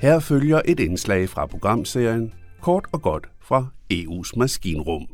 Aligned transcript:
Her 0.00 0.20
følger 0.20 0.60
et 0.64 0.80
indslag 0.80 1.28
fra 1.28 1.46
programserien 1.46 2.34
Kort 2.60 2.86
og 2.92 3.02
godt 3.02 3.28
fra 3.40 3.66
EU's 3.92 4.32
maskinrum. 4.36 5.08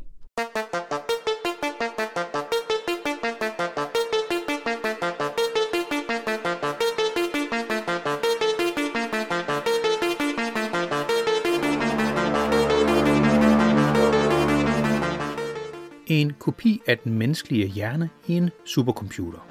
En 16.06 16.32
kopi 16.38 16.80
af 16.86 16.98
den 16.98 17.18
menneskelige 17.18 17.66
hjerne 17.66 18.10
i 18.26 18.32
en 18.32 18.50
supercomputer. 18.64 19.48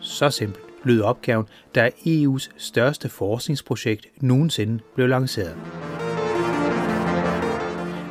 Så 0.00 0.30
simpelt 0.30 0.69
lød 0.84 1.00
opgaven, 1.00 1.46
da 1.74 1.90
EU's 2.06 2.50
største 2.56 3.08
forskningsprojekt 3.08 4.06
nogensinde 4.22 4.82
blev 4.94 5.08
lanceret. 5.08 5.56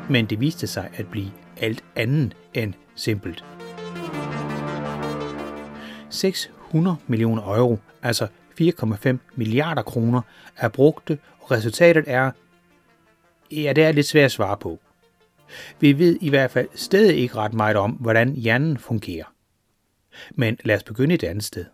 Men 0.09 0.25
det 0.25 0.39
viste 0.39 0.67
sig 0.67 0.89
at 0.93 1.07
blive 1.07 1.31
alt 1.57 1.83
andet 1.95 2.35
end 2.53 2.73
simpelt. 2.95 3.45
600 6.09 6.97
millioner 7.07 7.43
euro, 7.43 7.79
altså 8.01 8.27
4,5 8.61 9.17
milliarder 9.35 9.81
kroner, 9.81 10.21
er 10.57 10.69
brugte, 10.69 11.19
og 11.39 11.51
resultatet 11.51 12.03
er, 12.07 12.31
ja, 13.51 13.73
det 13.73 13.83
er 13.83 13.91
lidt 13.91 14.05
svært 14.05 14.25
at 14.25 14.31
svare 14.31 14.57
på. 14.57 14.79
Vi 15.79 15.99
ved 15.99 16.17
i 16.21 16.29
hvert 16.29 16.51
fald 16.51 16.67
stadig 16.75 17.17
ikke 17.17 17.35
ret 17.35 17.53
meget 17.53 17.77
om, 17.77 17.91
hvordan 17.91 18.35
hjernen 18.35 18.77
fungerer. 18.77 19.33
Men 20.31 20.57
lad 20.63 20.75
os 20.75 20.83
begynde 20.83 21.15
et 21.15 21.23
andet 21.23 21.43
sted. 21.43 21.65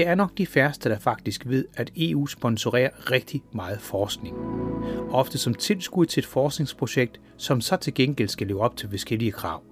Det 0.00 0.08
er 0.08 0.14
nok 0.14 0.38
de 0.38 0.46
færreste, 0.46 0.88
der 0.88 0.98
faktisk 0.98 1.46
ved, 1.46 1.64
at 1.74 1.90
EU 1.96 2.26
sponsorerer 2.26 3.10
rigtig 3.10 3.42
meget 3.52 3.80
forskning. 3.80 4.36
Ofte 5.10 5.38
som 5.38 5.54
tilskud 5.54 6.06
til 6.06 6.20
et 6.20 6.26
forskningsprojekt, 6.26 7.20
som 7.36 7.60
så 7.60 7.76
til 7.76 7.94
gengæld 7.94 8.28
skal 8.28 8.46
leve 8.46 8.60
op 8.60 8.76
til 8.76 8.88
forskellige 8.90 9.32
krav. 9.32 9.62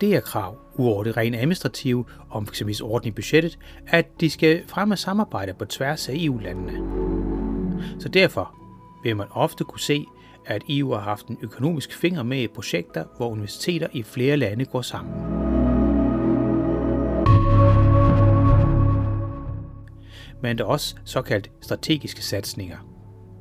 Det 0.00 0.14
er 0.14 0.20
krav, 0.20 0.58
uover 0.74 1.04
det 1.04 1.16
rent 1.16 1.36
administrative, 1.36 2.04
om 2.30 2.46
f.eks. 2.46 2.80
orden 2.80 3.08
i 3.08 3.10
budgettet, 3.10 3.58
at 3.86 4.06
de 4.20 4.30
skal 4.30 4.62
fremme 4.66 4.96
samarbejde 4.96 5.54
på 5.54 5.64
tværs 5.64 6.08
af 6.08 6.14
EU-landene. 6.16 6.72
Så 7.98 8.08
derfor 8.08 8.54
vil 9.02 9.16
man 9.16 9.26
ofte 9.30 9.64
kunne 9.64 9.80
se, 9.80 10.04
at 10.46 10.62
EU 10.68 10.92
har 10.92 11.00
haft 11.00 11.26
en 11.26 11.38
økonomisk 11.42 11.92
finger 11.92 12.22
med 12.22 12.38
i 12.42 12.48
projekter, 12.48 13.04
hvor 13.16 13.28
universiteter 13.28 13.88
i 13.92 14.02
flere 14.02 14.36
lande 14.36 14.64
går 14.64 14.82
sammen. 14.82 15.35
Men 20.46 20.58
der 20.58 20.64
er 20.64 20.68
også 20.68 20.96
såkaldt 21.04 21.50
strategiske 21.60 22.22
satsninger. 22.22 22.78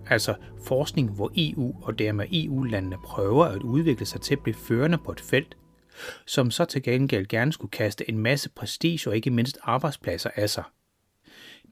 Altså 0.09 0.35
forskning, 0.63 1.11
hvor 1.11 1.31
EU 1.37 1.75
og 1.81 1.99
dermed 1.99 2.25
EU-landene 2.31 2.97
prøver 3.03 3.45
at 3.45 3.63
udvikle 3.63 4.05
sig 4.05 4.21
til 4.21 4.35
at 4.35 4.43
blive 4.43 4.55
førende 4.55 4.97
på 4.97 5.11
et 5.11 5.19
felt, 5.19 5.57
som 6.25 6.51
så 6.51 6.65
til 6.65 6.83
gengæld 6.83 7.27
gerne 7.27 7.53
skulle 7.53 7.71
kaste 7.71 8.09
en 8.09 8.17
masse 8.17 8.49
prestige 8.49 9.09
og 9.09 9.15
ikke 9.15 9.29
mindst 9.29 9.57
arbejdspladser 9.63 10.29
af 10.35 10.49
sig. 10.49 10.63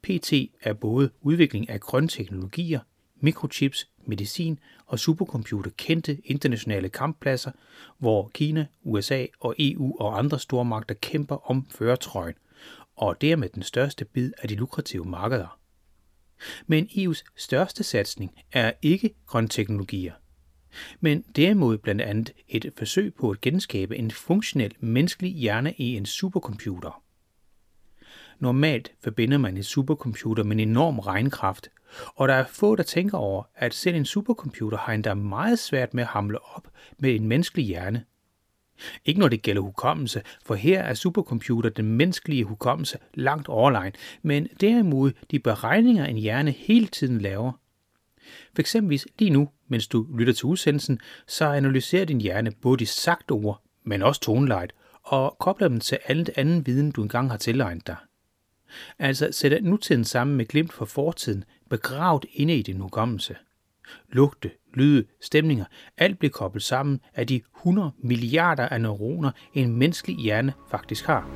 PT 0.04 0.34
er 0.62 0.74
både 0.74 1.10
udvikling 1.22 1.70
af 1.70 1.80
grønne 1.80 2.10
teknologier, 2.10 2.80
mikrochips, 3.20 3.90
medicin 4.06 4.60
og 4.86 5.00
supercomputer 5.00 5.72
kendte 5.78 6.18
internationale 6.26 6.90
kamppladser, 6.90 7.52
hvor 7.98 8.32
Kina, 8.34 8.66
USA 8.84 9.26
og 9.40 9.56
EU 9.60 9.96
og 10.00 10.20
andre 10.20 10.40
stormagter 10.40 10.96
kæmper 10.96 11.52
om 11.52 11.68
førertrøjen 11.72 12.36
og 12.96 13.22
dermed 13.22 13.50
den 13.50 13.64
største 13.64 14.06
bid 14.06 14.32
af 14.42 14.48
de 14.48 14.56
lukrative 14.56 15.06
markeder. 15.06 15.60
Men 16.68 16.86
EU's 16.86 17.24
største 17.38 17.84
satsning 17.84 18.32
er 18.52 18.72
ikke 18.82 19.14
grønne 19.26 19.50
teknologier, 19.50 20.14
men 21.00 21.22
derimod 21.22 21.78
blandt 21.78 22.02
andet 22.02 22.32
et 22.48 22.72
forsøg 22.78 23.14
på 23.14 23.30
at 23.30 23.42
genskabe 23.42 23.98
en 23.98 24.12
funktionel 24.12 24.76
menneskelig 24.80 25.34
hjerne 25.34 25.74
i 25.74 25.96
en 25.96 26.06
supercomputer. 26.06 27.04
Normalt 28.40 28.92
forbinder 29.04 29.38
man 29.38 29.58
en 29.58 29.64
supercomputer 29.64 30.44
med 30.44 30.52
en 30.52 30.70
enorm 30.70 31.00
regnkraft, 31.00 31.70
og 32.16 32.28
der 32.28 32.34
er 32.34 32.46
få, 32.48 32.76
der 32.76 32.84
tænker 32.84 33.18
over, 33.18 33.44
at 33.56 33.74
selv 33.74 33.96
en 33.96 34.06
supercomputer 34.06 34.78
har 34.78 34.94
endda 34.94 35.14
meget 35.14 35.60
svært 35.60 35.94
med 35.94 36.04
at 36.04 36.10
hamle 36.10 36.46
op 36.56 36.68
med 36.98 37.16
en 37.16 37.28
menneskelig 37.28 37.66
hjerne. 37.66 38.06
Ikke 39.06 39.20
når 39.20 39.28
det 39.28 39.42
gælder 39.42 39.62
hukommelse, 39.62 40.22
for 40.46 40.56
her 40.56 40.82
er 40.82 40.94
supercomputer 40.94 41.70
den 41.70 41.86
menneskelige 41.86 42.44
hukommelse 42.44 42.98
langt 43.14 43.48
overlegen, 43.48 43.94
men 44.22 44.48
derimod 44.62 45.12
de 45.32 45.40
beregninger, 45.40 46.06
en 46.06 46.18
hjerne 46.18 46.52
hele 46.52 46.88
tiden 46.88 47.22
laver. 47.22 47.52
For 48.54 48.60
eksempelvis 48.60 49.08
lige 49.20 49.32
nu, 49.32 49.50
mens 49.68 49.88
du 49.88 50.08
lytter 50.18 50.34
til 50.34 50.46
udsendelsen, 50.46 51.00
så 51.28 51.46
analyserer 51.46 52.06
din 52.06 52.22
hjerne 52.22 52.52
både 52.62 52.78
de 52.78 52.86
sagte 52.86 53.32
ord, 53.32 53.62
men 53.84 54.02
også 54.02 54.22
tonelejet, 54.22 54.74
og 55.04 55.36
kobler 55.40 55.68
dem 55.68 55.80
til 55.80 55.98
alt 56.06 56.30
anden 56.36 56.66
viden, 56.66 56.92
du 56.92 57.02
engang 57.02 57.30
har 57.30 57.38
tilegnet 57.38 57.88
dig. 57.88 57.96
Altså 59.00 59.32
sætter 59.32 59.62
nutiden 59.62 60.04
sammen 60.04 60.38
med 60.38 60.46
glimt 60.46 60.74
fra 60.74 60.86
fortiden, 60.86 61.44
begravet 61.70 62.26
inde 62.34 62.56
i 62.56 62.62
din 62.62 62.80
hukommelse. 62.80 63.36
Lugte, 64.12 64.52
lyde, 64.74 65.06
stemninger, 65.22 65.66
alt 65.98 66.20
blev 66.20 66.32
koblet 66.32 66.64
sammen 66.64 67.00
af 67.16 67.28
de 67.28 67.42
100 67.58 67.92
milliarder 68.04 68.68
af 68.70 68.82
neuroner, 68.82 69.32
en 69.54 69.76
menneskelig 69.76 70.18
hjerne 70.18 70.54
faktisk 70.72 71.06
har. 71.06 71.30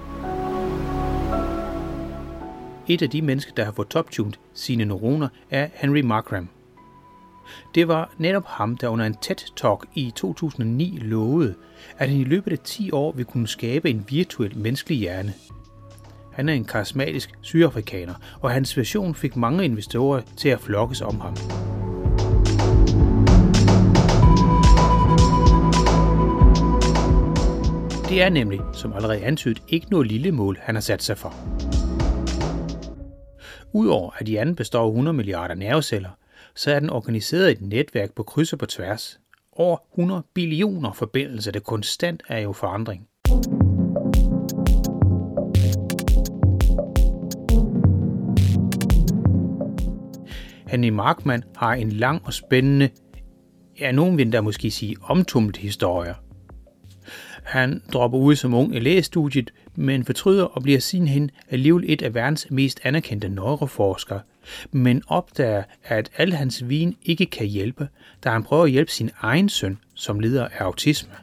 Et 2.87 3.01
af 3.01 3.09
de 3.09 3.21
mennesker, 3.21 3.53
der 3.53 3.65
har 3.65 3.71
fået 3.71 3.87
toptuned 3.87 4.33
sine 4.53 4.85
neuroner, 4.85 5.27
er 5.49 5.69
Henry 5.73 5.99
Markram. 5.99 6.49
Det 7.75 7.87
var 7.87 8.13
netop 8.17 8.45
ham, 8.45 8.77
der 8.77 8.87
under 8.87 9.05
en 9.05 9.15
TED-talk 9.25 9.85
i 9.95 10.11
2009 10.15 10.97
lovede, 11.01 11.55
at 11.97 12.09
han 12.09 12.19
i 12.19 12.23
løbet 12.23 12.51
af 12.51 12.59
10 12.59 12.91
år 12.91 13.11
ville 13.11 13.31
kunne 13.31 13.47
skabe 13.47 13.89
en 13.89 14.05
virtuel 14.09 14.57
menneskelig 14.57 14.97
hjerne. 14.97 15.33
Han 16.33 16.49
er 16.49 16.53
en 16.53 16.65
karismatisk 16.65 17.29
sydafrikaner, 17.41 18.13
og 18.41 18.51
hans 18.51 18.77
version 18.77 19.15
fik 19.15 19.35
mange 19.35 19.65
investorer 19.65 20.21
til 20.37 20.49
at 20.49 20.59
flokkes 20.59 21.01
om 21.01 21.19
ham. 21.19 21.35
Det 28.17 28.25
er 28.25 28.29
nemlig, 28.29 28.59
som 28.73 28.93
allerede 28.93 29.23
antydet, 29.23 29.63
ikke 29.67 29.87
noget 29.91 30.07
lille 30.07 30.31
mål, 30.31 30.57
han 30.61 30.75
har 30.75 30.81
sat 30.81 31.03
sig 31.03 31.17
for. 31.17 31.33
Udover 33.73 34.11
at 34.17 34.27
hjernen 34.27 34.55
består 34.55 34.83
af 34.83 34.87
100 34.87 35.17
milliarder 35.17 35.55
nerveceller, 35.55 36.09
så 36.55 36.71
er 36.71 36.79
den 36.79 36.89
organiseret 36.89 37.49
i 37.49 37.51
et 37.51 37.61
netværk 37.61 38.13
på 38.15 38.23
kryds 38.23 38.53
og 38.53 38.59
på 38.59 38.65
tværs. 38.65 39.19
Over 39.51 39.77
100 39.93 40.23
billioner 40.33 40.91
forbindelser, 40.91 41.51
der 41.51 41.59
konstant 41.59 42.23
er 42.27 42.39
jo 42.39 42.53
forandring. 42.53 43.07
Henny 50.67 50.89
Markman 50.89 51.43
har 51.55 51.73
en 51.73 51.89
lang 51.89 52.21
og 52.25 52.33
spændende, 52.33 52.89
ja, 53.79 53.91
nogen 53.91 54.17
vil 54.17 54.31
der 54.31 54.41
måske 54.41 54.71
sige 54.71 54.95
omtumlet 55.01 55.57
historie. 55.57 56.15
Han 57.47 57.81
dropper 57.93 58.17
ud 58.17 58.35
som 58.35 58.53
ung 58.53 58.75
i 58.75 58.79
lægestudiet, 58.79 59.53
men 59.75 60.05
fortryder 60.05 60.43
og 60.43 60.63
bliver 60.63 60.79
sidenhen 60.79 61.31
alligevel 61.49 61.85
et 61.87 62.01
af 62.01 62.13
verdens 62.13 62.47
mest 62.49 62.79
anerkendte 62.83 63.29
neuroforskere, 63.29 64.19
men 64.71 65.01
opdager, 65.07 65.63
at 65.83 66.09
al 66.17 66.33
hans 66.33 66.69
vin 66.69 66.95
ikke 67.03 67.25
kan 67.25 67.47
hjælpe, 67.47 67.87
da 68.23 68.29
han 68.29 68.43
prøver 68.43 68.63
at 68.63 68.71
hjælpe 68.71 68.91
sin 68.91 69.09
egen 69.19 69.49
søn, 69.49 69.77
som 69.93 70.19
lider 70.19 70.47
af 70.47 70.63
autisme. 70.63 71.13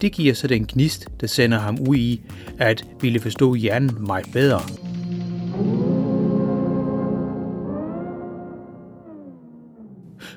Det 0.00 0.12
giver 0.12 0.34
så 0.34 0.46
den 0.46 0.66
gnist, 0.66 1.08
der 1.20 1.26
sender 1.26 1.58
ham 1.58 1.78
ud 1.88 1.96
i 1.96 2.22
at 2.58 2.86
ville 3.00 3.20
forstå 3.20 3.54
hjernen 3.54 4.06
meget 4.06 4.26
bedre. 4.32 4.60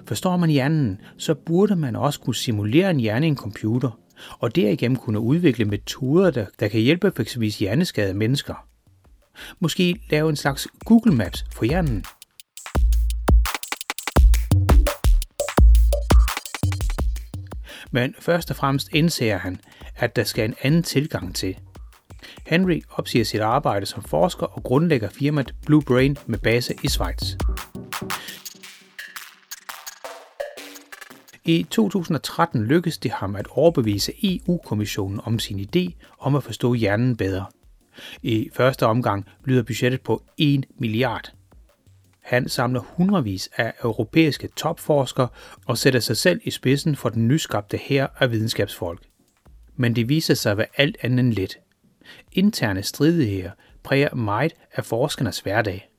Forstår 0.05 0.37
man 0.37 0.49
hjernen, 0.49 1.01
så 1.17 1.33
burde 1.33 1.75
man 1.75 1.95
også 1.95 2.19
kunne 2.19 2.35
simulere 2.35 2.91
en 2.91 2.99
hjerne 2.99 3.25
i 3.25 3.29
en 3.29 3.37
computer, 3.37 3.99
og 4.39 4.55
derigennem 4.55 4.95
kunne 4.95 5.19
udvikle 5.19 5.65
metoder, 5.65 6.31
der, 6.31 6.45
der 6.59 6.67
kan 6.67 6.81
hjælpe 6.81 7.11
f.eks. 7.17 7.33
hjerneskadede 7.33 8.13
mennesker. 8.13 8.67
Måske 9.59 9.95
lave 10.09 10.29
en 10.29 10.35
slags 10.35 10.67
Google 10.85 11.15
Maps 11.15 11.45
for 11.51 11.65
hjernen. 11.65 12.05
Men 17.91 18.15
først 18.19 18.49
og 18.49 18.55
fremmest 18.55 18.89
indser 18.93 19.37
han, 19.37 19.59
at 19.95 20.15
der 20.15 20.23
skal 20.23 20.45
en 20.45 20.55
anden 20.61 20.83
tilgang 20.83 21.35
til. 21.35 21.57
Henry 22.47 22.81
opsiger 22.89 23.25
sit 23.25 23.41
arbejde 23.41 23.85
som 23.85 24.03
forsker 24.03 24.45
og 24.45 24.63
grundlægger 24.63 25.09
firmaet 25.09 25.55
Blue 25.65 25.81
Brain 25.81 26.17
med 26.25 26.39
base 26.39 26.73
i 26.83 26.87
Schweiz. 26.87 27.35
I 31.45 31.63
2013 31.63 32.65
lykkedes 32.65 32.97
det 32.97 33.11
ham 33.11 33.35
at 33.35 33.47
overbevise 33.49 34.13
EU-kommissionen 34.23 35.19
om 35.23 35.39
sin 35.39 35.59
idé 35.59 35.91
om 36.19 36.35
at 36.35 36.43
forstå 36.43 36.73
hjernen 36.73 37.17
bedre. 37.17 37.45
I 38.21 38.49
første 38.53 38.85
omgang 38.85 39.27
lyder 39.45 39.63
budgettet 39.63 40.01
på 40.01 40.23
1 40.37 40.65
milliard. 40.77 41.33
Han 42.21 42.49
samler 42.49 42.81
hundredvis 42.81 43.49
af 43.57 43.73
europæiske 43.83 44.49
topforskere 44.55 45.27
og 45.65 45.77
sætter 45.77 45.99
sig 45.99 46.17
selv 46.17 46.41
i 46.43 46.51
spidsen 46.51 46.95
for 46.95 47.09
den 47.09 47.27
nyskabte 47.27 47.77
her 47.77 48.07
af 48.19 48.31
videnskabsfolk. 48.31 49.01
Men 49.75 49.95
det 49.95 50.09
viser 50.09 50.33
sig 50.33 50.51
at 50.51 50.57
være 50.57 50.67
alt 50.77 50.97
andet 51.01 51.19
end 51.19 51.33
let. 51.33 51.59
Interne 52.31 52.83
stridigheder 52.83 53.51
præger 53.83 54.15
meget 54.15 54.53
af 54.73 54.85
forskernes 54.85 55.39
hverdag. 55.39 55.89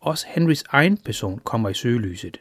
Også 0.00 0.26
Henrys 0.28 0.64
egen 0.68 0.96
person 0.96 1.38
kommer 1.38 1.68
i 1.68 1.74
søgelyset. 1.74 2.38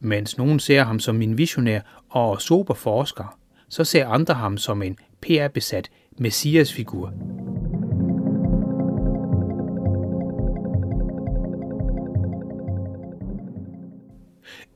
Mens 0.00 0.38
nogen 0.38 0.60
ser 0.60 0.82
ham 0.82 1.00
som 1.00 1.22
en 1.22 1.38
visionær 1.38 1.80
og 2.08 2.40
sober 2.40 2.74
forsker, 2.74 3.38
så 3.68 3.84
ser 3.84 4.06
andre 4.06 4.34
ham 4.34 4.58
som 4.58 4.82
en 4.82 4.98
PR-besat 5.20 5.90
messiasfigur. 6.18 7.12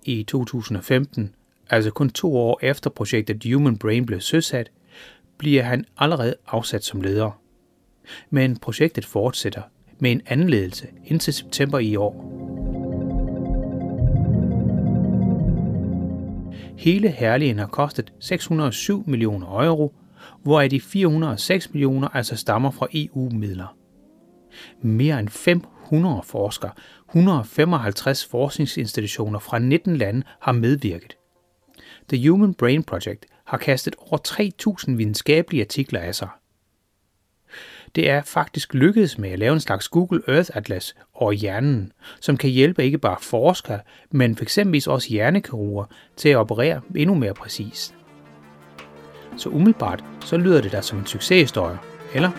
I 0.04 0.22
2015, 0.22 1.34
altså 1.70 1.90
kun 1.90 2.10
to 2.10 2.36
år 2.36 2.58
efter 2.62 2.90
projektet 2.90 3.52
Human 3.52 3.78
Brain 3.78 4.06
blev 4.06 4.20
søsat, 4.20 4.70
bliver 5.38 5.62
han 5.62 5.84
allerede 5.98 6.34
afsat 6.46 6.84
som 6.84 7.00
leder. 7.00 7.40
Men 8.30 8.56
projektet 8.56 9.04
fortsætter 9.04 9.62
med 9.98 10.12
en 10.12 10.22
anden 10.26 10.50
ledelse 10.50 10.86
indtil 11.04 11.34
september 11.34 11.78
i 11.78 11.96
år. 11.96 12.51
Hele 16.82 17.08
herligen 17.08 17.58
har 17.58 17.66
kostet 17.66 18.12
607 18.20 19.04
millioner 19.06 19.46
euro, 19.46 19.94
hvoraf 20.42 20.70
de 20.70 20.80
406 20.80 21.72
millioner 21.72 22.08
altså 22.08 22.36
stammer 22.36 22.70
fra 22.70 22.86
EU-midler. 22.94 23.76
Mere 24.80 25.20
end 25.20 25.28
500 25.28 26.22
forskere, 26.24 26.70
155 27.08 28.26
forskningsinstitutioner 28.26 29.38
fra 29.38 29.58
19 29.58 29.96
lande 29.96 30.22
har 30.40 30.52
medvirket. 30.52 31.16
The 32.08 32.30
Human 32.30 32.54
Brain 32.54 32.82
Project 32.82 33.26
har 33.46 33.58
kastet 33.58 33.94
over 33.98 34.18
3.000 34.88 34.96
videnskabelige 34.96 35.64
artikler 35.64 36.00
af 36.00 36.14
sig. 36.14 36.28
Det 37.94 38.10
er 38.10 38.22
faktisk 38.22 38.74
lykkedes 38.74 39.18
med 39.18 39.30
at 39.30 39.38
lave 39.38 39.52
en 39.52 39.60
slags 39.60 39.88
Google 39.88 40.22
Earth 40.28 40.50
Atlas 40.54 40.94
over 41.14 41.32
hjernen, 41.32 41.92
som 42.20 42.36
kan 42.36 42.50
hjælpe 42.50 42.84
ikke 42.84 42.98
bare 42.98 43.16
forskere, 43.20 43.80
men 44.10 44.36
f.eks. 44.36 44.58
også 44.86 45.08
hjernekirurger 45.10 45.84
til 46.16 46.28
at 46.28 46.36
operere 46.36 46.80
endnu 46.96 47.14
mere 47.14 47.34
præcist. 47.34 47.94
Så 49.36 49.48
umiddelbart 49.48 50.04
så 50.20 50.36
lyder 50.36 50.60
det 50.60 50.72
der 50.72 50.80
som 50.80 50.98
en 50.98 51.06
succeshistorie, 51.06 51.78
eller? 52.14 52.30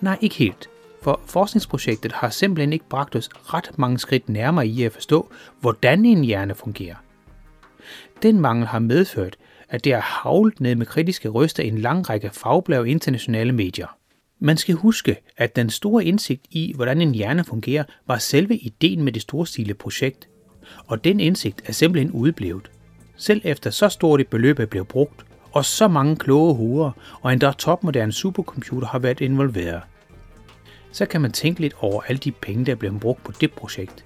Nej, 0.00 0.18
ikke 0.20 0.36
helt. 0.36 0.68
For 1.02 1.20
forskningsprojektet 1.26 2.12
har 2.12 2.30
simpelthen 2.30 2.72
ikke 2.72 2.88
bragt 2.88 3.16
os 3.16 3.28
ret 3.34 3.78
mange 3.78 3.98
skridt 3.98 4.28
nærmere 4.28 4.66
i 4.66 4.82
at 4.82 4.92
forstå, 4.92 5.30
hvordan 5.60 6.04
en 6.04 6.24
hjerne 6.24 6.54
fungerer. 6.54 6.96
Den 8.22 8.40
mangel 8.40 8.66
har 8.66 8.78
medført, 8.78 9.36
at 9.72 9.84
det 9.84 9.92
er 9.92 10.00
havlet 10.00 10.60
ned 10.60 10.74
med 10.74 10.86
kritiske 10.86 11.28
røster 11.28 11.62
i 11.62 11.68
en 11.68 11.78
lang 11.78 12.10
række 12.10 12.30
fagblad 12.32 12.78
og 12.78 12.88
internationale 12.88 13.52
medier. 13.52 13.86
Man 14.38 14.56
skal 14.56 14.74
huske, 14.74 15.16
at 15.36 15.56
den 15.56 15.70
store 15.70 16.04
indsigt 16.04 16.46
i, 16.50 16.72
hvordan 16.76 17.00
en 17.00 17.14
hjerne 17.14 17.44
fungerer, 17.44 17.84
var 18.06 18.18
selve 18.18 18.56
ideen 18.56 19.02
med 19.02 19.12
det 19.12 19.22
storstilede 19.22 19.74
projekt. 19.74 20.28
Og 20.86 21.04
den 21.04 21.20
indsigt 21.20 21.62
er 21.66 21.72
simpelthen 21.72 22.12
udeblevet. 22.12 22.70
Selv 23.16 23.40
efter 23.44 23.70
så 23.70 23.88
stort 23.88 24.20
et 24.20 24.28
beløb 24.28 24.58
er 24.58 24.66
blevet 24.66 24.88
brugt, 24.88 25.24
og 25.52 25.64
så 25.64 25.88
mange 25.88 26.16
kloge 26.16 26.54
hoveder 26.54 26.90
og 27.22 27.32
endda 27.32 27.52
topmoderne 27.52 28.12
supercomputer 28.12 28.88
har 28.88 28.98
været 28.98 29.20
involveret, 29.20 29.80
så 30.92 31.06
kan 31.06 31.20
man 31.20 31.32
tænke 31.32 31.60
lidt 31.60 31.74
over 31.80 32.02
alle 32.02 32.18
de 32.18 32.32
penge, 32.32 32.66
der 32.66 32.72
er 32.72 32.76
blevet 32.76 33.00
brugt 33.00 33.24
på 33.24 33.32
det 33.40 33.52
projekt. 33.52 34.04